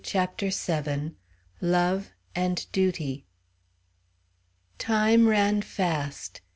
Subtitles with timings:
[0.03, 1.11] CHAPTER VII.
[1.61, 3.27] LOVE AND DUTY.
[4.79, 6.41] Time ran fast.